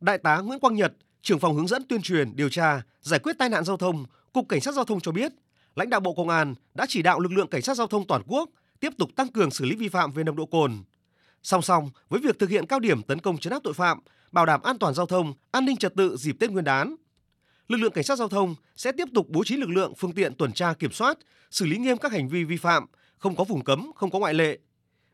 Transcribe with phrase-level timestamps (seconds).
[0.00, 0.92] Đại tá Nguyễn Quang Nhật,
[1.22, 4.48] trưởng phòng hướng dẫn tuyên truyền, điều tra, giải quyết tai nạn giao thông, Cục
[4.48, 5.32] Cảnh sát Giao thông cho biết,
[5.76, 8.22] lãnh đạo Bộ Công an đã chỉ đạo lực lượng cảnh sát giao thông toàn
[8.26, 10.72] quốc tiếp tục tăng cường xử lý vi phạm về nồng độ cồn.
[11.42, 13.98] Song song với việc thực hiện cao điểm tấn công chấn áp tội phạm,
[14.32, 16.96] bảo đảm an toàn giao thông, an ninh trật tự dịp Tết Nguyên đán,
[17.68, 20.34] lực lượng cảnh sát giao thông sẽ tiếp tục bố trí lực lượng phương tiện
[20.34, 21.18] tuần tra kiểm soát,
[21.50, 22.86] xử lý nghiêm các hành vi vi phạm,
[23.18, 24.58] không có vùng cấm, không có ngoại lệ.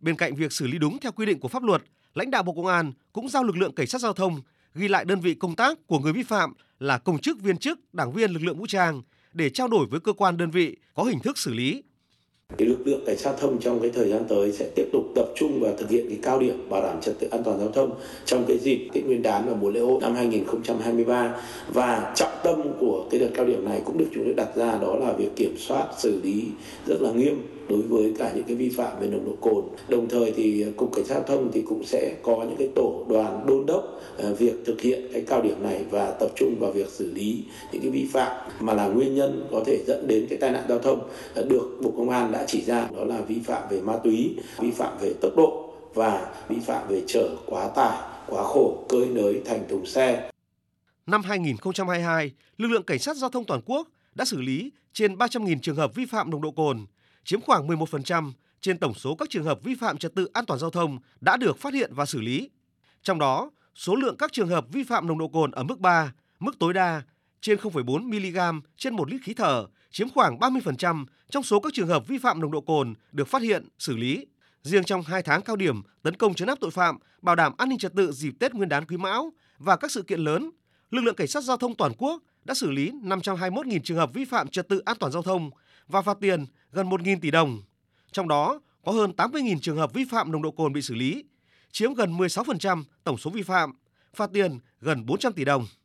[0.00, 1.82] Bên cạnh việc xử lý đúng theo quy định của pháp luật,
[2.14, 4.40] lãnh đạo Bộ Công an cũng giao lực lượng cảnh sát giao thông
[4.74, 7.78] ghi lại đơn vị công tác của người vi phạm là công chức viên chức,
[7.92, 9.02] đảng viên lực lượng vũ trang
[9.32, 11.82] để trao đổi với cơ quan đơn vị có hình thức xử lý.
[12.58, 15.60] Lực lượng cảnh sát thông trong cái thời gian tới sẽ tiếp tục tập trung
[15.60, 18.44] và thực hiện cái cao điểm bảo đảm trật tự an toàn giao thông trong
[18.48, 21.34] cái dịp Tết Nguyên đán và mùa lễ hội năm 2023
[21.68, 24.78] và trọng tâm của cái đợt cao điểm này cũng được chúng tôi đặt ra
[24.78, 26.44] đó là việc kiểm soát xử lý
[26.86, 29.64] rất là nghiêm đối với cả những cái vi phạm về nồng độ cồn.
[29.88, 32.68] Đồng thời thì à, cục cảnh sát giao thông thì cũng sẽ có những cái
[32.74, 36.56] tổ đoàn đôn đốc à, việc thực hiện cái cao điểm này và tập trung
[36.60, 40.06] vào việc xử lý những cái vi phạm mà là nguyên nhân có thể dẫn
[40.06, 43.04] đến cái tai nạn giao thông à, được Bộ Công an đã chỉ ra đó
[43.04, 47.02] là vi phạm về ma túy, vi phạm về tốc độ và vi phạm về
[47.06, 50.30] chở quá tải, quá khổ, cơi nới thành thùng xe.
[51.06, 55.58] Năm 2022, lực lượng cảnh sát giao thông toàn quốc đã xử lý trên 300.000
[55.62, 56.86] trường hợp vi phạm nồng độ cồn,
[57.24, 60.60] chiếm khoảng 11% trên tổng số các trường hợp vi phạm trật tự an toàn
[60.60, 62.50] giao thông đã được phát hiện và xử lý.
[63.02, 66.12] Trong đó, số lượng các trường hợp vi phạm nồng độ cồn ở mức 3,
[66.40, 67.02] mức tối đa
[67.40, 71.88] trên 0,4 mg trên 1 lít khí thở chiếm khoảng 30% trong số các trường
[71.88, 74.26] hợp vi phạm nồng độ cồn được phát hiện, xử lý.
[74.62, 77.68] Riêng trong 2 tháng cao điểm tấn công chấn áp tội phạm, bảo đảm an
[77.68, 80.50] ninh trật tự dịp Tết Nguyên đán Quý Mão và các sự kiện lớn,
[80.90, 84.24] lực lượng cảnh sát giao thông toàn quốc đã xử lý 521.000 trường hợp vi
[84.24, 85.50] phạm trật tự an toàn giao thông
[85.88, 87.62] và phạt tiền gần 1.000 tỷ đồng.
[88.12, 91.24] Trong đó có hơn 80.000 trường hợp vi phạm nồng độ cồn bị xử lý,
[91.72, 93.72] chiếm gần 16% tổng số vi phạm,
[94.14, 95.66] phạt tiền gần 400 tỷ đồng.